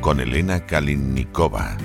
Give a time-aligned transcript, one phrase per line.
[0.00, 1.76] Con Elena Kalinnikova.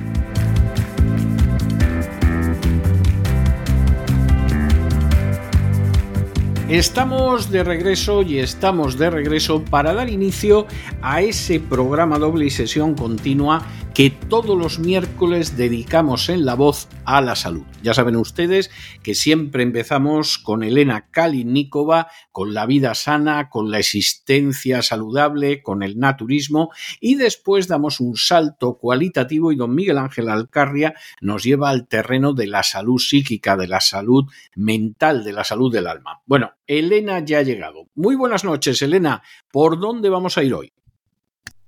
[6.68, 10.66] Estamos de regreso y estamos de regreso para dar inicio
[11.04, 13.62] a ese programa doble y sesión continua
[13.96, 17.64] que todos los miércoles dedicamos en La Voz a la salud.
[17.82, 18.70] Ya saben ustedes
[19.02, 25.82] que siempre empezamos con Elena Kalinikova, con la vida sana, con la existencia saludable, con
[25.82, 31.70] el naturismo y después damos un salto cualitativo y don Miguel Ángel Alcarria nos lleva
[31.70, 34.26] al terreno de la salud psíquica, de la salud
[34.58, 36.20] mental, de la salud del alma.
[36.26, 37.88] Bueno, Elena ya ha llegado.
[37.96, 39.24] Muy buenas noches, Elena.
[39.54, 40.74] ¿Por dónde vamos a ir hoy?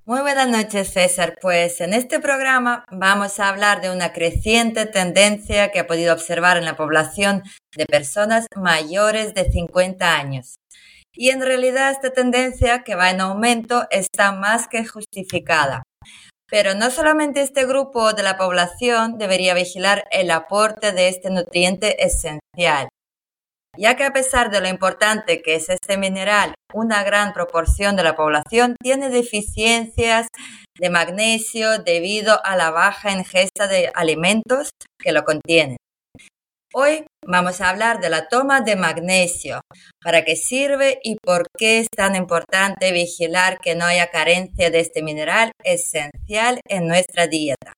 [0.08, 1.38] Muy buenas noches, César.
[1.42, 6.56] Pues en este programa vamos a hablar de una creciente tendencia que ha podido observar
[6.56, 7.44] en la población
[7.76, 10.56] de personas mayores de 50 años.
[11.14, 15.84] Y en realidad esta tendencia que va en aumento está más que justificada.
[16.50, 22.02] Pero no solamente este grupo de la población debería vigilar el aporte de este nutriente
[22.06, 22.88] esencial,
[23.78, 28.04] ya que a pesar de lo importante que es este mineral, una gran proporción de
[28.04, 30.28] la población tiene deficiencias
[30.78, 35.78] de magnesio debido a la baja ingesta de alimentos que lo contienen.
[36.74, 39.62] Hoy vamos a hablar de la toma de magnesio,
[40.04, 44.82] para qué sirve y por qué es tan importante vigilar que no haya carencia de
[44.82, 47.74] este mineral esencial en nuestra dieta.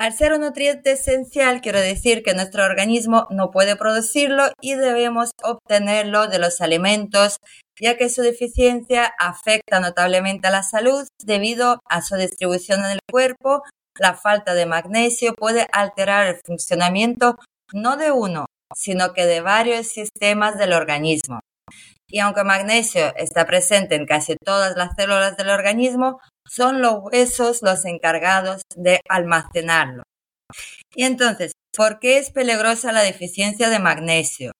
[0.00, 5.32] Al ser un nutriente esencial, quiero decir que nuestro organismo no puede producirlo y debemos
[5.42, 7.36] obtenerlo de los alimentos,
[7.78, 12.98] ya que su deficiencia afecta notablemente a la salud debido a su distribución en el
[13.12, 13.62] cuerpo.
[13.98, 17.36] La falta de magnesio puede alterar el funcionamiento
[17.74, 21.40] no de uno, sino que de varios sistemas del organismo.
[22.08, 27.62] Y aunque magnesio está presente en casi todas las células del organismo, son los huesos
[27.62, 30.02] los encargados de almacenarlo.
[30.94, 34.52] Y entonces, ¿por qué es peligrosa la deficiencia de magnesio?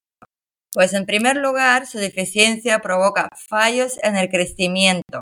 [0.72, 5.20] Pues en primer lugar, su deficiencia provoca fallos en el crecimiento,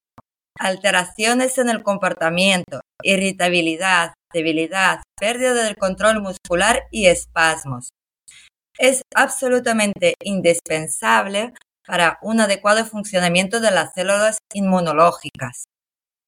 [0.58, 7.88] alteraciones en el comportamiento, irritabilidad, debilidad, pérdida del control muscular y espasmos.
[8.78, 11.54] Es absolutamente indispensable
[11.86, 15.64] para un adecuado funcionamiento de las células inmunológicas.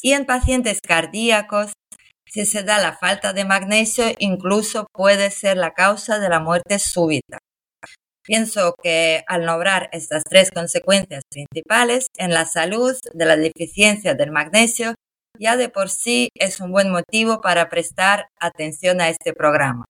[0.03, 1.73] Y en pacientes cardíacos,
[2.27, 6.79] si se da la falta de magnesio, incluso puede ser la causa de la muerte
[6.79, 7.39] súbita.
[8.23, 14.31] Pienso que al nombrar estas tres consecuencias principales en la salud de la deficiencia del
[14.31, 14.95] magnesio,
[15.39, 19.87] ya de por sí es un buen motivo para prestar atención a este programa.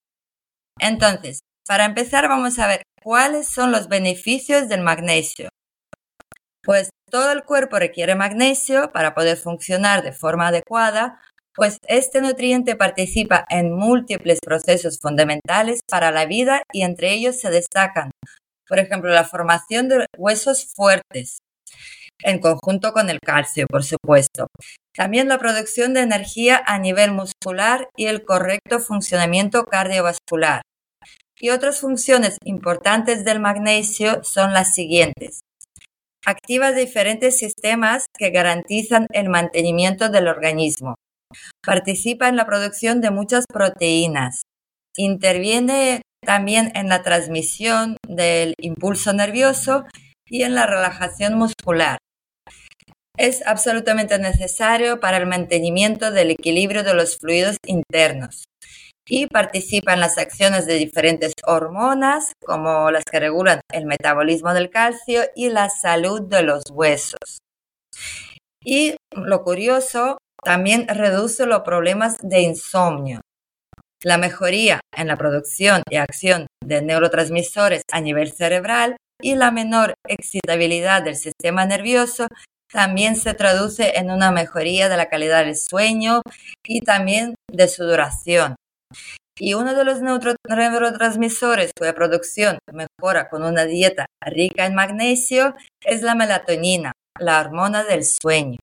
[0.79, 5.49] Entonces, para empezar vamos a ver cuáles son los beneficios del magnesio.
[6.63, 11.19] Pues todo el cuerpo requiere magnesio para poder funcionar de forma adecuada,
[11.53, 17.51] pues este nutriente participa en múltiples procesos fundamentales para la vida y entre ellos se
[17.51, 18.11] destacan,
[18.67, 21.39] por ejemplo, la formación de huesos fuertes,
[22.23, 24.47] en conjunto con el calcio, por supuesto.
[24.95, 30.61] También la producción de energía a nivel muscular y el correcto funcionamiento cardiovascular.
[31.37, 35.41] Y otras funciones importantes del magnesio son las siguientes
[36.25, 40.95] activa diferentes sistemas que garantizan el mantenimiento del organismo.
[41.65, 44.43] Participa en la producción de muchas proteínas.
[44.97, 49.85] Interviene también en la transmisión del impulso nervioso
[50.27, 51.97] y en la relajación muscular.
[53.17, 58.45] Es absolutamente necesario para el mantenimiento del equilibrio de los fluidos internos
[59.13, 64.69] y participa en las acciones de diferentes hormonas, como las que regulan el metabolismo del
[64.69, 67.39] calcio y la salud de los huesos.
[68.63, 73.19] Y lo curioso, también reduce los problemas de insomnio.
[74.01, 79.93] La mejoría en la producción y acción de neurotransmisores a nivel cerebral y la menor
[80.07, 82.27] excitabilidad del sistema nervioso
[82.71, 86.21] también se traduce en una mejoría de la calidad del sueño
[86.65, 88.55] y también de su duración.
[89.37, 96.03] Y uno de los neurotransmisores cuya producción mejora con una dieta rica en magnesio es
[96.03, 98.57] la melatonina, la hormona del sueño.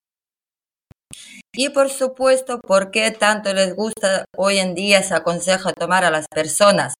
[1.55, 6.11] Y por supuesto, ¿por qué tanto les gusta hoy en día se aconseja tomar a
[6.11, 6.95] las personas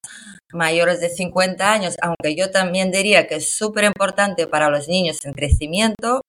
[0.53, 1.97] mayores de 50 años?
[2.03, 6.23] Aunque yo también diría que es súper importante para los niños en crecimiento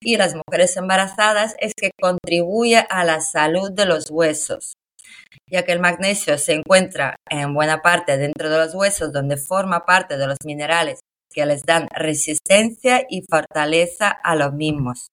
[0.00, 4.74] y las mujeres embarazadas, es que contribuye a la salud de los huesos
[5.50, 9.84] ya que el magnesio se encuentra en buena parte dentro de los huesos donde forma
[9.84, 11.00] parte de los minerales
[11.32, 15.08] que les dan resistencia y fortaleza a los mismos.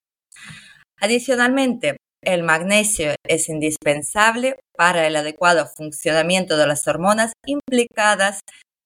[1.02, 8.42] Adicionalmente, el magnesio es indispensable para el adecuado funcionamiento de las hormonas implicadas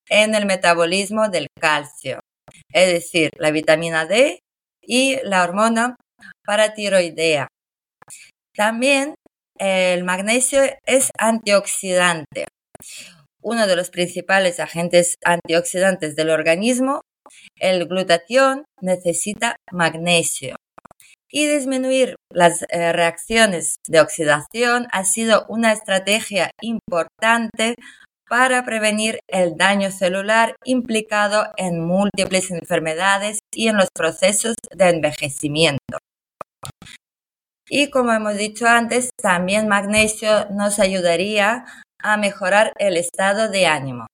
[0.09, 2.19] en el metabolismo del calcio,
[2.71, 4.39] es decir, la vitamina D
[4.81, 5.95] y la hormona
[6.45, 7.47] paratiroidea.
[8.55, 9.15] También
[9.59, 12.45] el magnesio es antioxidante,
[13.43, 17.01] uno de los principales agentes antioxidantes del organismo.
[17.59, 20.55] El glutatión necesita magnesio.
[21.29, 27.75] Y disminuir las eh, reacciones de oxidación ha sido una estrategia importante
[28.29, 35.97] para prevenir el daño celular implicado en múltiples enfermedades y en los procesos de envejecimiento.
[37.75, 41.65] Y como hemos dicho antes, también magnesio nos ayudaría
[41.99, 44.05] a mejorar el estado de ánimo.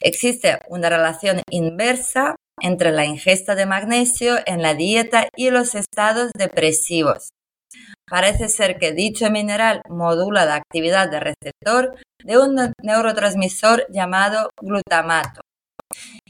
[0.00, 6.30] Existe una relación inversa entre la ingesta de magnesio en la dieta y los estados
[6.34, 7.28] depresivos.
[8.08, 15.42] Parece ser que dicho mineral modula la actividad de receptor de un neurotransmisor llamado glutamato.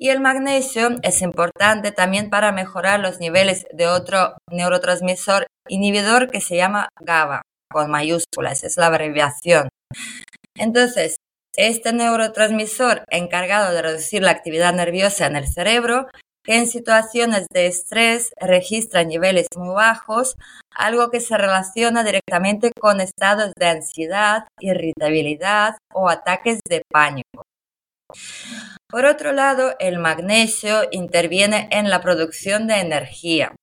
[0.03, 6.41] Y el magnesio es importante también para mejorar los niveles de otro neurotransmisor inhibidor que
[6.41, 9.69] se llama GABA, con mayúsculas, es la abreviación.
[10.57, 11.17] Entonces,
[11.55, 16.07] este neurotransmisor encargado de reducir la actividad nerviosa en el cerebro,
[16.47, 20.37] que en situaciones de estrés registra niveles muy bajos,
[20.75, 27.43] algo que se relaciona directamente con estados de ansiedad, irritabilidad o ataques de pánico.
[28.89, 33.55] Por otro lado, el magnesio interviene en la producción de energía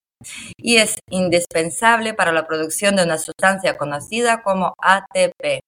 [0.58, 5.60] y es indispensable para la producción de una sustancia conocida como ATP.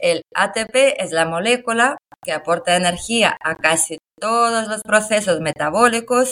[0.00, 6.30] El ATP es la molécula que aporta energía a casi todos los procesos metabólicos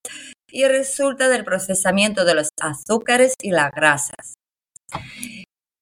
[0.51, 4.35] y resulta del procesamiento de los azúcares y las grasas.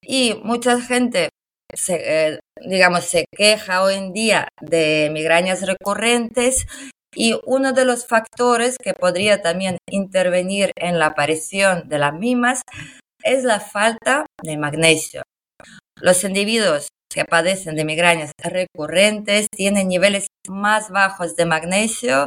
[0.03, 1.31] Y mucha gente
[1.72, 6.66] se, eh, digamos, se queja hoy en día de migrañas recurrentes
[7.14, 12.62] y uno de los factores que podría también intervenir en la aparición de las mismas
[13.22, 15.22] es la falta de magnesio.
[16.00, 22.26] Los individuos que padecen de migrañas recurrentes tienen niveles más bajos de magnesio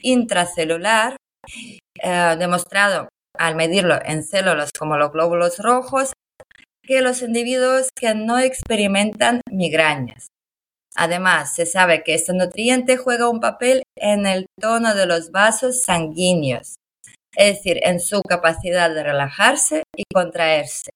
[0.00, 1.16] intracelular,
[2.02, 6.12] eh, demostrado al medirlo en células como los glóbulos rojos,
[6.82, 10.28] que los individuos que no experimentan migrañas.
[10.96, 15.82] Además, se sabe que este nutriente juega un papel en el tono de los vasos
[15.82, 16.74] sanguíneos,
[17.36, 20.90] es decir, en su capacidad de relajarse y contraerse.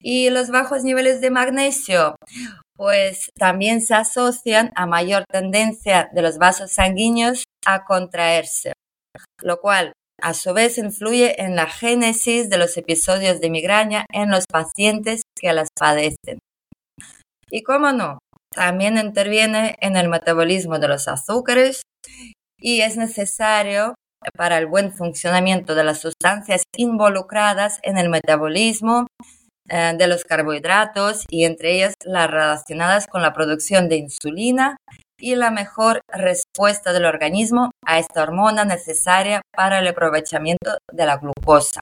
[0.00, 2.16] Y los bajos niveles de magnesio,
[2.76, 8.72] pues también se asocian a mayor tendencia de los vasos sanguíneos a contraerse,
[9.42, 14.30] lo cual a su vez influye en la génesis de los episodios de migraña en
[14.30, 16.38] los pacientes que las padecen.
[17.50, 18.18] Y cómo no,
[18.54, 21.82] también interviene en el metabolismo de los azúcares
[22.58, 23.94] y es necesario
[24.36, 29.06] para el buen funcionamiento de las sustancias involucradas en el metabolismo
[29.68, 34.76] eh, de los carbohidratos y entre ellas las relacionadas con la producción de insulina
[35.18, 41.16] y la mejor respuesta del organismo a esta hormona necesaria para el aprovechamiento de la
[41.16, 41.80] glucosa.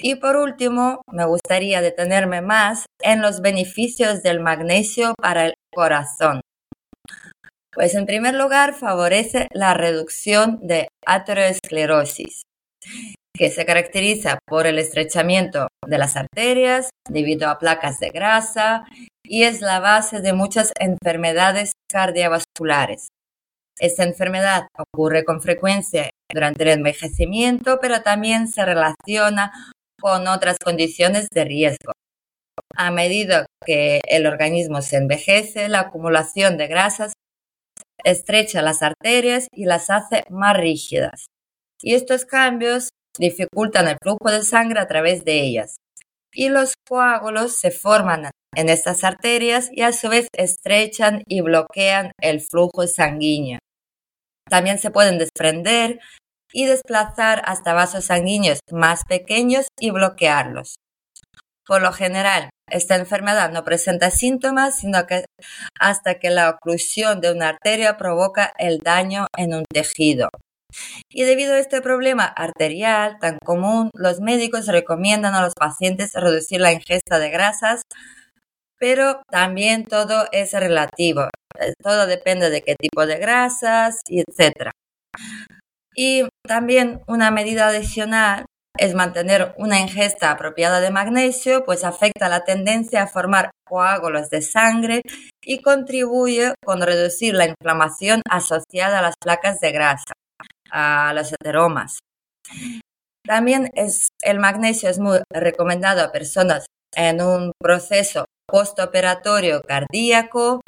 [0.00, 6.40] Y por último, me gustaría detenerme más en los beneficios del magnesio para el corazón.
[7.72, 12.42] Pues en primer lugar, favorece la reducción de aterosclerosis,
[13.36, 18.84] que se caracteriza por el estrechamiento de las arterias debido a placas de grasa
[19.24, 23.08] y es la base de muchas enfermedades cardiovasculares.
[23.78, 29.52] Esta enfermedad ocurre con frecuencia durante el envejecimiento, pero también se relaciona
[30.00, 31.92] con otras condiciones de riesgo.
[32.76, 37.14] A medida que el organismo se envejece, la acumulación de grasas
[38.04, 41.26] estrecha las arterias y las hace más rígidas.
[41.82, 45.76] y estos cambios dificultan el flujo de sangre a través de ellas.
[46.32, 52.12] Y los coágulos se forman en estas arterias y a su vez estrechan y bloquean
[52.20, 53.58] el flujo sanguíneo.
[54.48, 56.00] También se pueden desprender
[56.52, 60.76] y desplazar hasta vasos sanguíneos más pequeños y bloquearlos.
[61.66, 65.24] Por lo general, esta enfermedad no presenta síntomas, sino que
[65.78, 70.28] hasta que la oclusión de una arteria provoca el daño en un tejido.
[71.08, 76.60] Y debido a este problema arterial tan común, los médicos recomiendan a los pacientes reducir
[76.60, 77.82] la ingesta de grasas,
[78.78, 81.28] pero también todo es relativo.
[81.58, 84.70] Eh, todo depende de qué tipo de grasas, etc.
[85.94, 88.44] Y también una medida adicional
[88.76, 94.42] es mantener una ingesta apropiada de magnesio, pues afecta la tendencia a formar coágulos de
[94.42, 95.02] sangre
[95.42, 100.12] y contribuye con reducir la inflamación asociada a las placas de grasa,
[100.70, 102.00] a los heteromas.
[103.26, 106.66] También es, el magnesio es muy recomendado a personas
[106.96, 110.60] en un proceso postoperatorio cardíaco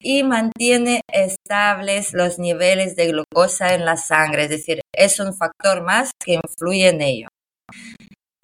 [0.00, 5.82] y mantiene estables los niveles de glucosa en la sangre, es decir, es un factor
[5.82, 7.28] más que influye en ello.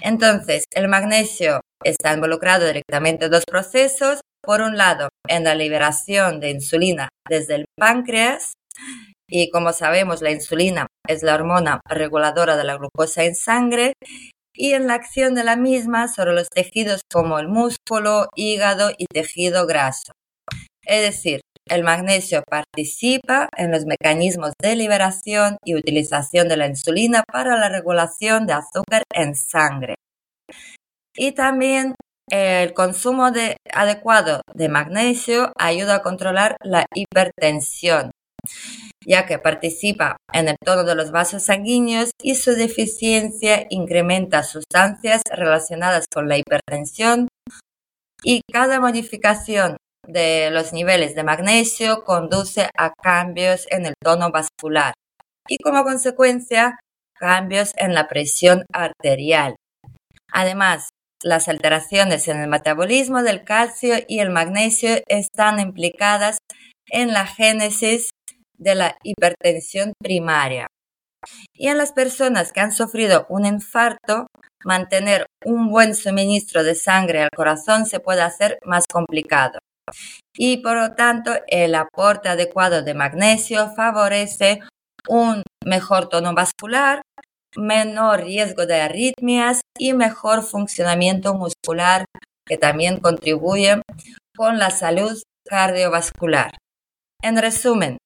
[0.03, 4.21] Entonces, el magnesio está involucrado directamente en dos procesos.
[4.43, 8.55] Por un lado, en la liberación de insulina desde el páncreas,
[9.29, 13.93] y como sabemos, la insulina es la hormona reguladora de la glucosa en sangre,
[14.55, 19.07] y en la acción de la misma sobre los tejidos como el músculo, hígado y
[19.07, 20.13] tejido graso.
[20.85, 27.23] Es decir, el magnesio participa en los mecanismos de liberación y utilización de la insulina
[27.31, 29.95] para la regulación de azúcar en sangre.
[31.15, 31.95] Y también
[32.31, 33.31] el consumo
[33.73, 38.11] adecuado de magnesio ayuda a controlar la hipertensión,
[39.05, 45.23] ya que participa en el tono de los vasos sanguíneos y su deficiencia incrementa sustancias
[45.31, 47.29] relacionadas con la hipertensión
[48.23, 49.77] y cada modificación
[50.07, 54.95] de los niveles de magnesio conduce a cambios en el tono vascular
[55.49, 56.79] y como consecuencia
[57.19, 59.57] cambios en la presión arterial.
[60.33, 60.91] Además,
[61.23, 66.39] las alteraciones en el metabolismo del calcio y el magnesio están implicadas
[66.87, 68.11] en la génesis
[68.61, 70.67] de la hipertensión primaria.
[71.55, 74.27] Y en las personas que han sufrido un infarto,
[74.65, 79.59] mantener un buen suministro de sangre al corazón se puede hacer más complicado
[80.37, 84.61] y por lo tanto el aporte adecuado de magnesio favorece
[85.09, 87.03] un mejor tono vascular,
[87.57, 92.05] menor riesgo de arritmias y mejor funcionamiento muscular
[92.47, 93.83] que también contribuye
[94.37, 96.53] con la salud cardiovascular.
[97.23, 97.99] En resumen,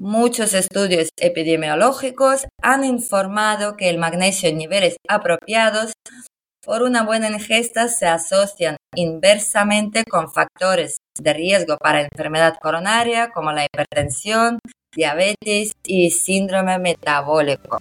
[0.00, 5.92] muchos estudios epidemiológicos han informado que el magnesio en niveles apropiados
[6.64, 13.52] por una buena ingesta se asocian inversamente con factores de riesgo para enfermedad coronaria como
[13.52, 14.58] la hipertensión,
[14.94, 17.80] diabetes y síndrome metabólico.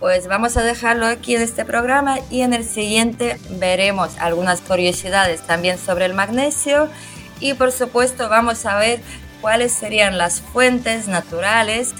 [0.00, 5.42] Pues vamos a dejarlo aquí en este programa y en el siguiente veremos algunas curiosidades
[5.42, 6.88] también sobre el magnesio
[7.40, 9.00] y por supuesto vamos a ver
[9.44, 11.92] cuáles serían las fuentes naturales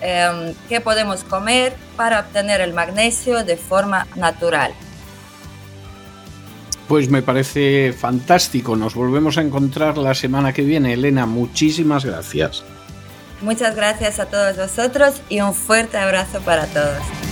[0.00, 4.72] em, que podemos comer para obtener el magnesio de forma natural.
[6.88, 8.76] Pues me parece fantástico.
[8.76, 10.94] Nos volvemos a encontrar la semana que viene.
[10.94, 12.64] Elena, muchísimas gracias.
[13.42, 17.25] Muchas gracias a todos vosotros y un fuerte abrazo para todos.